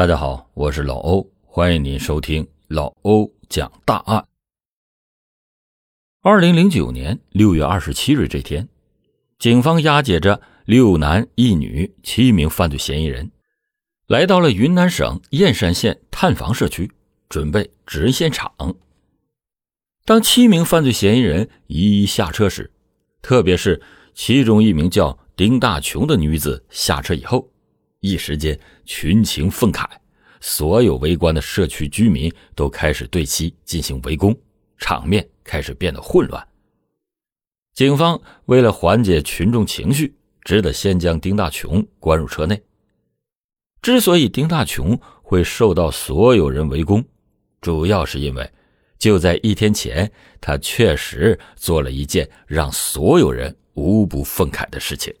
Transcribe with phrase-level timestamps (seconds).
[0.00, 4.26] 大家好，我是老欧，欢迎您收听老欧讲大案。
[6.22, 8.66] 二零零九年六月二十七日这天，
[9.38, 13.30] 警方押解着六男一女七名犯罪嫌疑人，
[14.06, 16.90] 来到了云南省燕山县探房社区，
[17.28, 18.50] 准备指认现场。
[20.06, 22.72] 当七名犯罪嫌疑人一一下车时，
[23.20, 23.82] 特别是
[24.14, 27.50] 其中一名叫丁大琼的女子下车以后。
[28.00, 29.86] 一时间，群情愤慨，
[30.40, 34.36] 所有围观的社区居民都开始对其进行围攻，
[34.78, 36.46] 场面开始变得混乱。
[37.74, 42.60] 警方为了缓解群众情绪，只得先将丁大琼关入车内。
[43.82, 47.04] 之所以丁大琼会受到所有人围攻，
[47.60, 48.50] 主要是因为
[48.98, 55.14] 就在一天前，他确实做了一件让所有人无不愤慨的事情。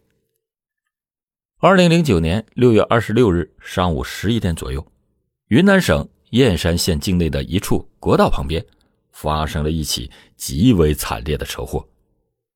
[1.62, 4.82] 二零零九年六月二十六日上午十一点左右，
[5.48, 8.64] 云南省燕山县境内的一处国道旁边，
[9.12, 11.86] 发生了一起极为惨烈的车祸。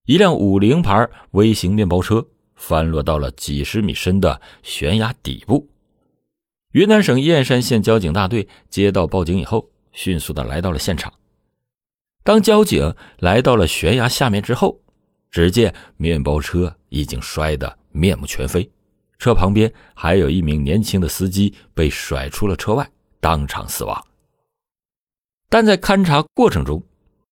[0.07, 5.69] 一辆五菱牌微型面包车翻落到了几十米深的悬崖底部。
[6.73, 11.13] 云南省燕山县交警大队接到报警以后，迅速的来到了现场。
[12.23, 14.81] 当交警来到了悬崖下面之后，
[15.31, 18.71] 只见面包车已经摔得面目全非。
[19.19, 22.89] 车旁边还有一名年轻的司机被甩出了车外，
[23.21, 24.05] 当场死亡。
[25.49, 26.83] 但在勘查过程中，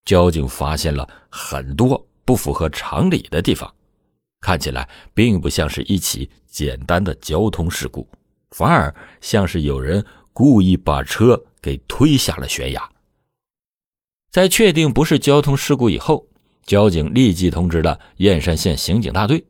[0.05, 3.73] 交警发现了很多不符合常理的地方，
[4.39, 8.07] 看起来并不像是一起简单的交通事故，
[8.51, 12.89] 反而像是有人故意把车给推下了悬崖。
[14.31, 16.25] 在确定不是交通事故以后，
[16.65, 19.45] 交警立即通知了燕山县刑警大队。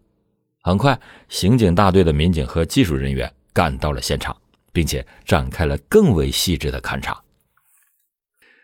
[0.65, 0.97] 很快，
[1.27, 4.33] 刑警大队的民警和技术人员赶到了现场，
[4.71, 7.21] 并且展开了更为细致的勘查。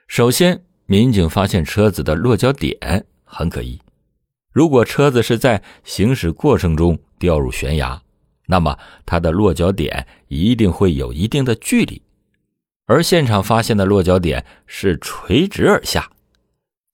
[0.08, 3.78] 首先，民警发现车子的落脚点很可疑。
[4.54, 8.02] 如果车子是在行驶过程中掉入悬崖，
[8.48, 12.02] 那么它的落脚点一定会有一定的距离，
[12.86, 16.10] 而现场发现的落脚点是垂直而下。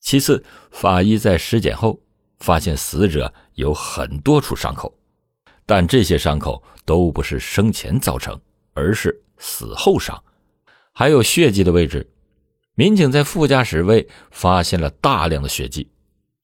[0.02, 2.02] 其次，法医在尸检后。
[2.38, 4.94] 发现死者有很多处伤口，
[5.66, 8.40] 但这些伤口都不是生前造成，
[8.74, 10.22] 而是死后伤。
[10.92, 12.10] 还有血迹的位置，
[12.76, 15.90] 民警在副驾驶位发现了大量的血迹，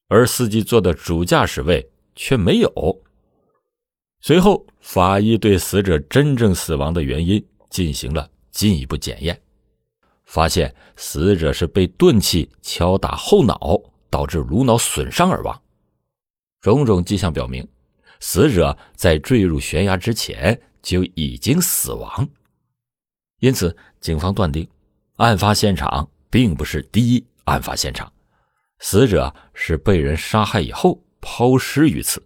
[0.07, 3.01] 而司机坐的主驾驶位却没有。
[4.19, 9.41] 随后，法医对死者真正死亡的原因进行了进一步检验，
[10.25, 15.61] 发现死者是被钝器敲打后脑，导致颅脑损伤而亡。
[16.59, 17.67] 种种迹象表明，
[18.21, 22.29] 死者在坠入悬崖之前就已经死亡，
[23.39, 24.67] 因此警方断定，
[25.17, 28.11] 案发现场并不是第一案发现场，
[28.79, 32.23] 死者是被人杀害以后抛尸于此，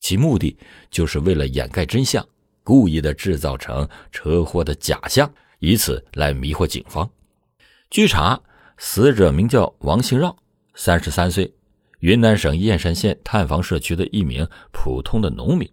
[0.00, 0.56] 其目的
[0.88, 2.24] 就是为了掩盖真相，
[2.62, 5.28] 故意的制造成车祸的假象，
[5.58, 7.10] 以此来迷惑警方。
[7.90, 8.40] 据查，
[8.78, 10.36] 死者名叫王兴绕，
[10.74, 11.52] 三十三岁。
[12.04, 15.66] 云南省燕山县探房社区的一名普通的农民，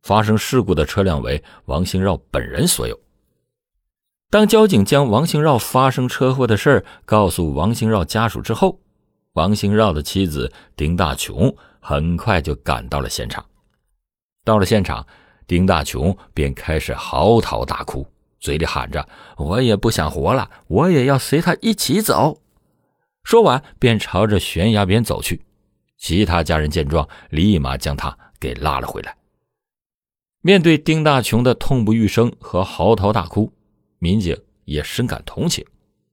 [0.00, 2.98] 发生事故的车辆为王兴绕本人所有。
[4.30, 8.80] 当交警将王兴绕发生车祸的事告诉王兴绕家属之后，
[9.34, 13.44] 王兴绕的妻子丁大琼很快就赶到了现场。
[14.44, 15.06] 到了现场，
[15.46, 18.06] 丁大琼便开始嚎啕大哭，
[18.40, 19.06] 嘴里喊着
[19.36, 22.40] ：“我也不想活了，我也要随他一起走。”
[23.22, 25.42] 说完，便朝着悬崖边走去。
[25.98, 29.16] 其他家人见状，立马将他给拉了回来。
[30.42, 33.52] 面对丁大琼的痛不欲生和嚎啕大哭，
[33.98, 35.64] 民警也深感同情，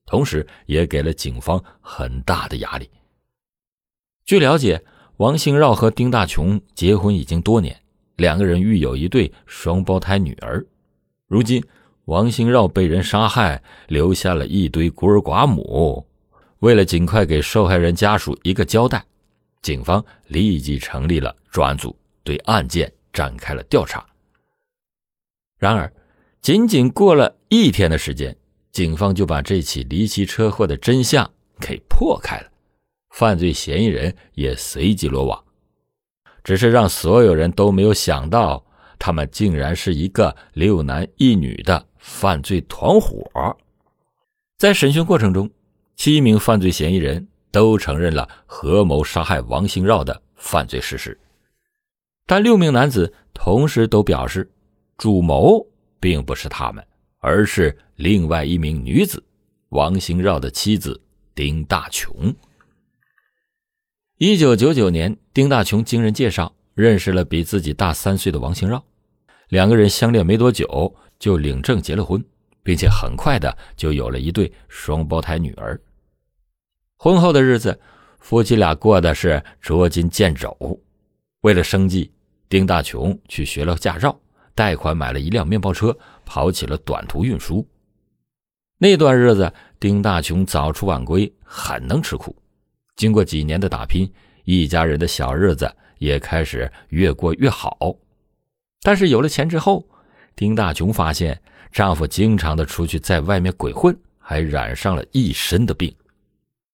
[0.05, 2.89] 同时也给了警方很大的压力。
[4.25, 4.83] 据了解，
[5.17, 7.79] 王兴绕和丁大琼结婚已经多年，
[8.15, 10.65] 两个人育有一对双胞胎女儿。
[11.27, 11.63] 如今，
[12.05, 16.07] 王兴绕被人杀害，留下了一堆孤儿寡母。
[16.59, 19.05] 为了尽快给受害人家属一个交代。
[19.63, 24.05] 警方立即成立了专案组，对案件展开了调查。
[25.57, 25.91] 然而，
[26.41, 28.35] 仅仅过了一天的时间，
[28.73, 31.31] 警方就把这起离奇车祸的真相
[31.61, 32.51] 给破开了，
[33.11, 35.41] 犯罪嫌疑人也随即落网。
[36.43, 38.65] 只是让所有人都没有想到，
[38.99, 43.57] 他们竟然是一个六男一女的犯罪团伙。
[44.57, 45.49] 在审讯过程中，
[45.95, 47.25] 七名犯罪嫌疑人。
[47.53, 51.15] 都承认了合谋杀害王兴绕的犯罪事实，
[52.25, 54.51] 但六名男子同时都表示，
[54.97, 55.63] 主谋
[55.99, 56.83] 并不是他们，
[57.19, 59.23] 而是另外一名女子
[59.69, 60.99] 王兴绕的妻子
[61.35, 62.35] 丁大琼。
[64.17, 68.83] 一九九九年，丁大琼经人介绍认识了比自己大三岁的王兴绕，
[69.49, 72.23] 两个人相恋没多久就领证结了婚，
[72.63, 75.79] 并且很快的就有了一对双胞胎女儿。
[77.03, 77.77] 婚后的日子，
[78.21, 80.57] 夫妻俩过的是捉襟见肘。
[81.41, 82.09] 为了生计，
[82.47, 84.17] 丁大琼去学了驾照，
[84.55, 87.67] 贷款买了一辆面包车，跑起了短途运输。
[88.77, 92.33] 那段日子，丁大琼早出晚归，很能吃苦。
[92.95, 94.09] 经过几年的打拼，
[94.45, 97.77] 一家人的小日子也开始越过越好。
[98.81, 99.85] 但是有了钱之后，
[100.37, 101.37] 丁大琼发现
[101.69, 105.93] 丈夫经常的出去在外面鬼混，还染上了一身的病。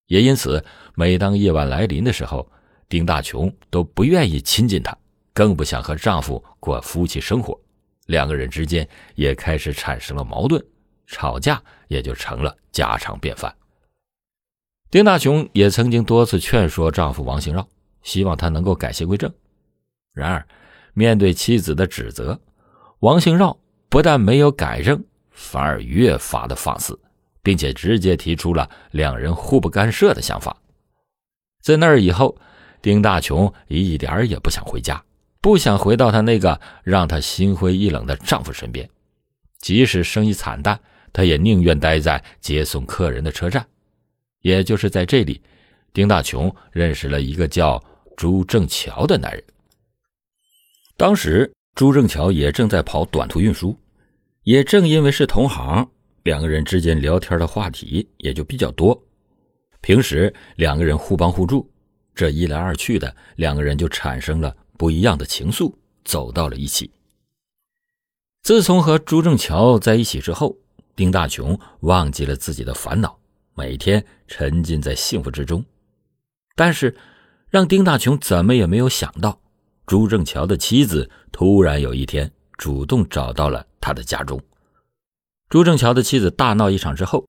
[0.09, 0.63] 也因此，
[0.95, 2.51] 每当夜晚来临的时候，
[2.89, 4.97] 丁大琼都不愿意亲近他，
[5.33, 7.57] 更不想和丈夫过夫妻生活。
[8.07, 10.59] 两个人之间也开始产生了矛盾，
[11.05, 13.55] 吵架也就成了家常便饭。
[14.89, 17.69] 丁大琼也曾经多次劝说丈夫王兴绕，
[18.01, 19.31] 希望他能够改邪归正。
[20.11, 20.47] 然而，
[20.95, 22.41] 面对妻子的指责，
[23.01, 23.55] 王兴绕
[23.89, 26.99] 不但没有改正，反而越发的放肆，
[27.41, 30.55] 并且直接提出了两人互不干涉的想法。
[31.61, 32.37] 在那儿以后，
[32.81, 35.03] 丁大琼一点儿也不想回家，
[35.41, 38.89] 不想回到她那个让她心灰意冷的丈夫身边。
[39.59, 40.79] 即使生意惨淡，
[41.11, 43.65] 她也宁愿待在接送客人的车站。
[44.41, 45.41] 也就是在这里，
[45.91, 47.83] 丁大琼认识了一个叫
[48.15, 49.43] 朱正桥的男人。
[50.95, 53.77] 当时朱正桥也正在跑短途运输，
[54.43, 55.89] 也正因为是同行，
[56.23, 58.99] 两个人之间聊天的话题也就比较多。
[59.81, 61.69] 平时两个人互帮互助，
[62.13, 65.73] 这一来二去的，两个人就产生了不一样的情愫，
[66.03, 66.91] 走到了一起。
[68.43, 70.57] 自从和朱正桥在一起之后，
[70.95, 73.17] 丁大琼忘记了自己的烦恼。
[73.55, 75.63] 每天沉浸在幸福之中，
[76.55, 76.95] 但是
[77.49, 79.37] 让丁大琼怎么也没有想到，
[79.85, 84.41] 朱正桥的妻子突然有一天主动找到了他的家中。
[85.49, 87.27] 朱正桥的妻子大闹一场之后，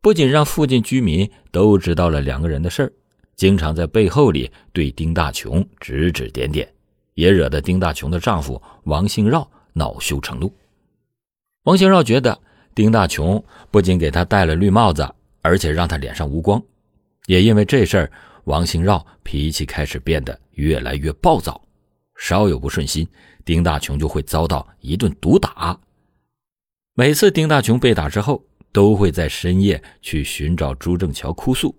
[0.00, 2.92] 不仅让附近居民都知道了两个人的事儿，
[3.36, 6.66] 经常在背后里对丁大琼指指点点，
[7.14, 10.50] 也惹得丁大琼的丈夫王兴绕恼羞成怒。
[11.64, 12.38] 王兴绕觉得
[12.74, 15.08] 丁大琼不仅给他戴了绿帽子。
[15.42, 16.62] 而且让他脸上无光，
[17.24, 18.12] 也因为这事儿，
[18.44, 21.58] 王兴绕脾气开始变得越来越暴躁，
[22.14, 23.08] 稍有不顺心，
[23.42, 25.80] 丁大琼就会遭到一顿毒打。
[27.00, 31.74] 每次丁大琼被打之后，都会在深夜去寻找朱正桥哭诉，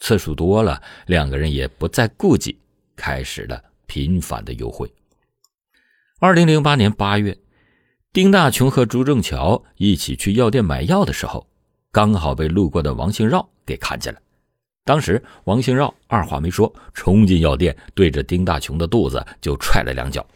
[0.00, 2.58] 次数多了，两个人也不再顾忌，
[2.96, 4.92] 开始了频繁的幽会。
[6.18, 7.38] 二零零八年八月，
[8.12, 11.46] 丁大琼和朱正桥一起去药店买药的时候。
[11.92, 14.18] 刚好被路过的王兴绕给看见了。
[14.84, 20.26] 当时王兴绕二话没说，冲进药店，对着丁大琼的肚子就踹了两脚。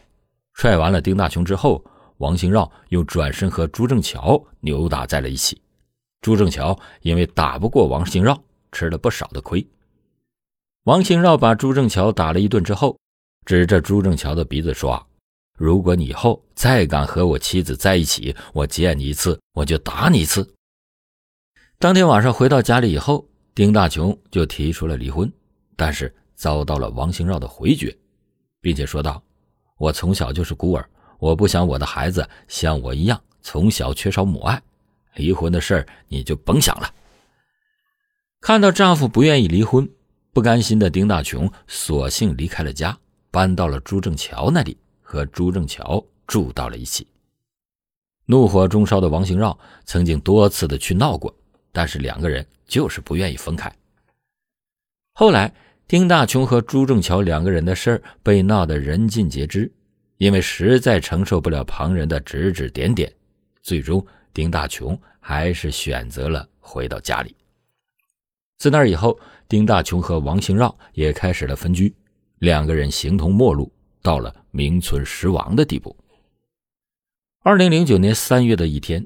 [0.53, 1.83] 踹完了丁大琼之后，
[2.23, 5.61] 王兴绕又转身和朱正桥扭打在了一起。
[6.21, 8.41] 朱正桥因为打不过王兴绕，
[8.71, 9.67] 吃了不少的亏。
[10.85, 12.97] 王兴绕把朱正桥打了一顿之后，
[13.45, 15.05] 指着朱正桥的鼻子说
[15.59, 20.49] ：“如果你以后再敢和我妻子在一起，我见你一次我就打你一次。”
[21.77, 25.29] 当天晚上回到家里以后，丁大琼就提出了离婚，
[25.75, 27.93] 但是遭到了王兴绕的回绝，
[28.61, 29.21] 并且说道
[29.77, 30.89] ：“我从小就是孤儿，
[31.23, 34.61] 我不想我的孩子像我一样从小缺少母爱，
[35.15, 36.93] 离婚的事儿你就甭想了。”
[38.41, 39.89] 看到丈夫不愿意离婚，
[40.33, 42.97] 不甘心的丁大琼索性离开了家，
[43.31, 47.07] 搬到了朱正桥那里，和朱正桥住到了一起。
[48.25, 51.33] 怒火中烧的王兴绕曾经多次的去闹过。
[51.75, 53.73] 但是两个人就是不愿意分开。
[55.13, 55.51] 后来，
[55.87, 59.71] 丁大琼和朱正桥两个人的事儿被闹得人尽皆知，
[60.17, 63.11] 因为实在承受不了旁人的指指点点，
[63.61, 67.35] 最终丁大琼还是选择了回到家里。
[68.57, 71.93] 自那以后，丁大琼和王兴绕也开始了分居，
[72.39, 75.95] 两个人形同陌路，到了名存实亡的地步。
[77.41, 79.05] 二零零九年三月的一天，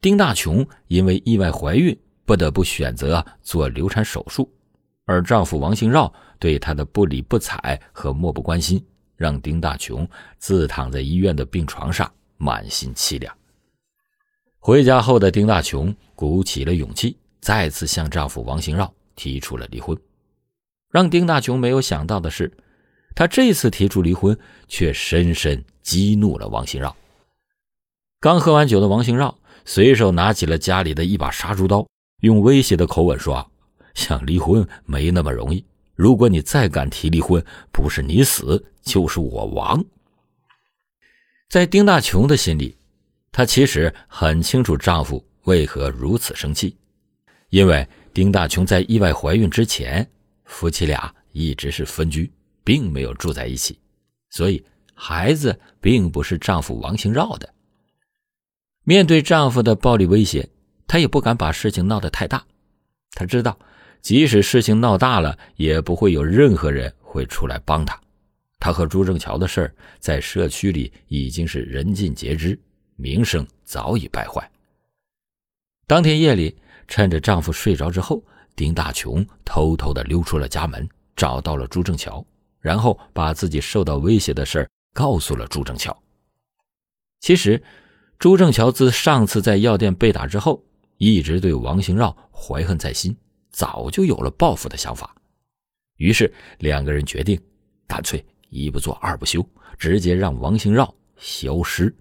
[0.00, 1.96] 丁大琼因为意外怀孕。
[2.26, 4.50] 不得不选择做流产手术，
[5.04, 8.82] 而丈夫王兴绕对她的不理不睬和漠不关心，
[9.16, 13.36] 让丁大琼自躺在医院的病床上，满心凄凉。
[14.58, 19.96] 回家后的丁大琼鼓起了勇气，再次向丈夫王兴绕提出了离婚。
[20.90, 22.52] 让丁大琼没有想到的是，
[23.14, 26.96] 她这次提出离婚，却深深激怒了王兴绕。
[28.20, 29.36] 刚喝完酒的王兴绕。
[29.66, 31.86] 随手拿起了家里的一把杀猪刀，
[32.20, 33.50] 用威胁的口吻说
[33.96, 39.84] ：“想离婚没那么容易，如果你再敢提离婚，不是你死就是我亡。”
[41.48, 42.76] 在丁大琼的心里，
[43.30, 46.76] 她其实很清楚丈夫为何如此生气，
[47.50, 50.08] 因为丁大琼在意外怀孕之前，
[50.44, 52.32] 夫妻俩一直是分居，
[52.64, 53.78] 并没有住在一起，
[54.30, 57.54] 所以孩子并不是丈夫王兴绕的。
[58.82, 60.48] 面对丈夫的暴力威胁，
[60.86, 62.44] 她也不敢把事情闹得太大。
[63.12, 63.58] 她知道，
[64.04, 67.98] 即使事情闹大了，也不会有任何人会出来帮他。
[68.60, 72.58] 他和朱正桥的事儿在社区里已经是人尽皆知，
[72.96, 74.46] 名声早已败坏。
[75.86, 76.54] 当天夜里，
[76.86, 78.22] 趁着丈夫睡着之后，
[78.54, 82.22] 丁大琼偷偷的溜出了家门，找到了朱正桥，
[82.60, 85.96] 然后把自己受到威胁的事儿告诉了朱正桥。
[87.20, 87.60] 其实。
[88.16, 90.62] 朱正桥自上次在药店被打之后，
[90.98, 93.14] 一直对王兴绕怀恨在心，
[93.54, 95.14] 早就有了报复的想法。
[95.96, 97.40] 于是两个人决定，
[97.86, 101.94] 干脆一不做二不休，直接让王兴绕消失。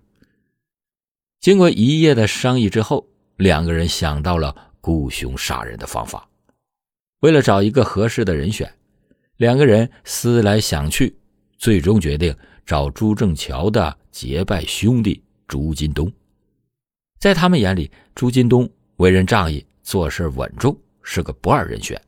[1.40, 3.08] 经过一夜的商议之后，
[3.38, 6.28] 两个人想到了雇凶杀人的方法。
[7.20, 8.74] 为了找一个合适的人选，
[9.38, 11.16] 两个人思来想去，
[11.58, 15.24] 最终决定找朱正桥的结拜兄弟。
[15.46, 16.12] 朱金东，
[17.20, 22.02] 在他们眼里，朱金东为人仗义，做事稳重，是个不二人选。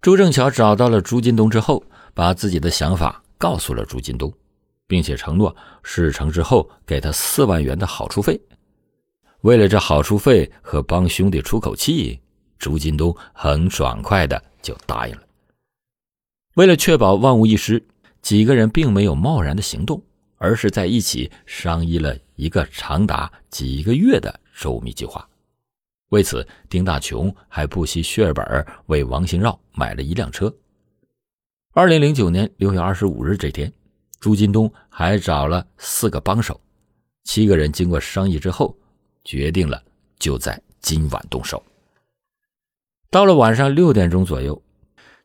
[0.00, 4.32] 朱正桥找到了朱金东之后，把自己的想法告诉了朱金东，
[4.86, 8.38] 并且承诺事成之后给他四万元的好处费。
[9.40, 12.20] 为了这好处费和帮兄弟出口气，
[12.58, 15.22] 朱金东很爽快的就答应了。
[16.54, 17.82] 为了确保万无一失，
[18.20, 20.02] 几个人并没有贸然的行动。
[20.42, 25.24] 而是在一起商议了一个长达几个月的周密计划。
[26.12, 30.54] 为此，丁大琼还不惜血本为王兴绕买了一辆车。
[31.72, 33.72] 二零零九年六月二十五日这天，
[34.20, 36.60] 朱金东还找了四个帮手，
[37.24, 38.76] 七个人经过商议之后，
[39.24, 39.82] 决定了
[40.18, 41.62] 就在今晚动手。
[43.10, 44.62] 到了晚上六点钟左右，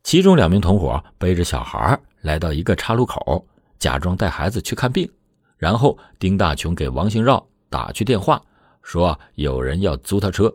[0.04, 3.46] 其中两名同伙背着小孩来到一个岔路口。
[3.78, 5.08] 假装带孩子去看病，
[5.58, 8.42] 然后丁大琼给王兴绕打去电话，
[8.82, 10.52] 说有人要租他车。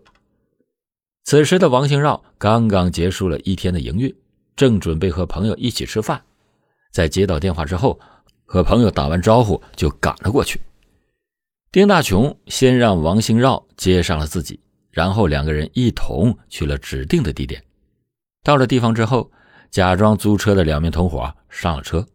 [1.25, 4.15] 此时的王兴绕刚刚结束了一天的营运，
[4.57, 6.21] 正准备和朋友一起吃饭，
[6.91, 7.99] 在接到电话之后，
[8.45, 10.61] 和朋友打完招呼就赶了过去。
[11.71, 14.61] 丁大琼先让王兴绕接上了自己，
[14.91, 17.65] 然后两个人一同去了指定的地点。
[18.43, 19.31] 到了地方之后，
[19.71, 22.07] 假装租车的两名同伙上了车。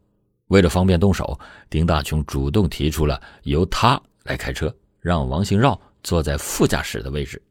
[0.50, 7.42] 为了方便动手，丁大琼主动提出了由他来开车，让王兴绕坐在副驾驶的位置。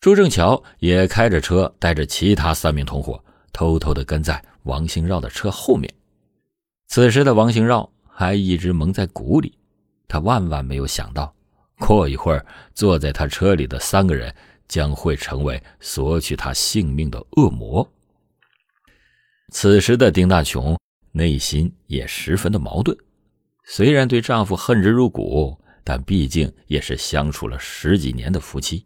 [0.00, 5.92] 朱正桥也开着车，带着其他三名同伙，偷偷的跟在王兴绕的车后面。
[6.88, 9.58] 此时的王兴绕还一直蒙在鼓里，
[10.06, 11.34] 他万万没有想到，
[11.78, 14.34] 过一会儿坐在他车里的三个人
[14.68, 17.86] 将会成为索取他性命的恶魔。
[19.52, 20.76] 此时的丁大琼。
[21.10, 22.96] 内心也十分的矛盾，
[23.64, 28.84] 虽然对丈夫恨之入骨，但毕竟也是相处了十几年的夫妻。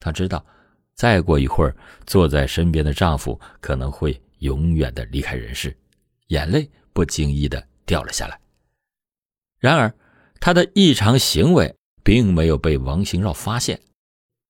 [0.00, 0.44] 她知道，
[0.94, 1.76] 再过一会儿，
[2.06, 5.76] 坐在身边的丈夫可能会永远的离开人世，
[6.28, 8.38] 眼泪不经意的掉了下来。
[9.58, 9.92] 然而，
[10.40, 13.80] 她的异常行为并没有被王兴绕发现。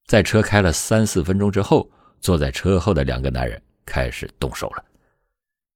[0.07, 1.91] 在车开了三四分钟之后，
[2.21, 4.85] 坐在车后的两个男人开始动手了。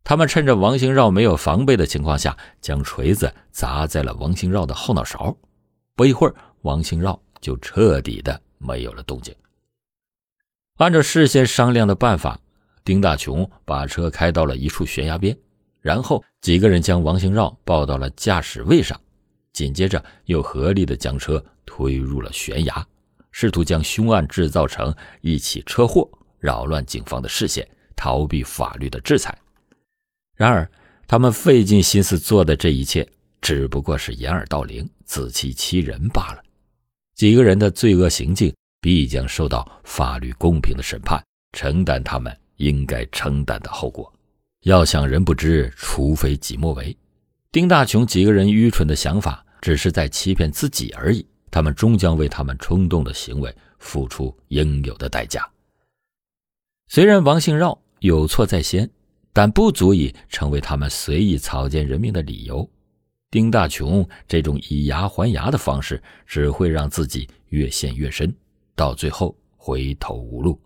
[0.05, 5.37] 他们趁着王兴绕没有防备的情况下，将锤子砸在了王兴绕的后脑勺。
[5.95, 9.35] 不一会儿，王兴绕就彻底的没有了动静。
[10.83, 12.37] 按照事先商量的办法，
[12.85, 15.37] 丁大琼把车开到了一处悬崖边，
[15.81, 19.01] 然后几个人将王兴绕抱到了驾驶位上，
[19.53, 22.85] 紧接着又合力的将车推入了悬崖，
[23.31, 26.11] 试图将凶案制造成一起车祸，
[26.41, 29.33] 扰乱警方的视线，逃避法律的制裁。
[30.35, 30.69] 然而，
[31.07, 33.09] 他们费尽心思做的这一切，
[33.41, 36.43] 只不过是掩耳盗铃、自欺欺人罢了。
[37.15, 41.25] 几个人的罪恶行径必将受到法律公平的审判，
[41.57, 44.13] 承担他们应该承担的后果。
[44.65, 46.95] 要想人不知，除非己莫为。
[47.51, 51.25] 丁大琼几个人愚蠢的想法，只是在欺骗自己而已。
[51.51, 55.49] 他们终将为他们冲动的行为付出应有的代价。
[56.89, 58.91] 虽然王兴绕有错在先。
[59.35, 62.69] 但不足以成为他们随意草菅人命的理由。
[63.31, 68.31] 丁大琼这种以牙还牙的方式，只会让自己越陷越深，
[68.75, 70.61] 到最后回头无路。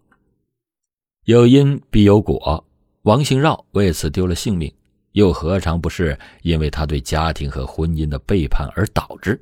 [1.25, 2.65] 有因必有果，
[3.03, 4.73] 王兴绕为此丢了性命，
[5.13, 9.41] 又何尝不是因为他对家庭和婚姻的背叛而导致？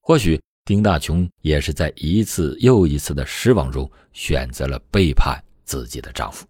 [0.00, 6.46] 或许丁大琼也是在一次又一次的失望中，选择了背叛自己的丈夫。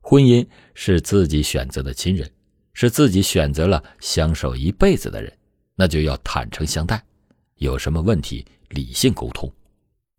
[0.00, 2.30] 婚姻是自己选择的亲人。
[2.74, 5.36] 是自己选择了相守一辈子的人，
[5.74, 7.02] 那就要坦诚相待，
[7.56, 9.52] 有什么问题理性沟通。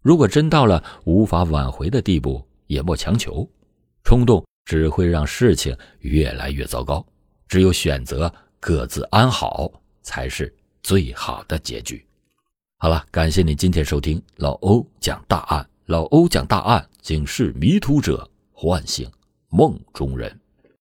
[0.01, 3.48] 如果真到了无法挽回的地步，也莫强求，
[4.03, 7.06] 冲动只会让事情越来越糟糕。
[7.48, 9.70] 只有选择各自安好，
[10.01, 12.06] 才是最好的结局。
[12.77, 19.10] 好了，感谢你今天收听老欧讲大案，老欧讲大案，警示迷途者，唤醒
[19.50, 20.39] 梦中人。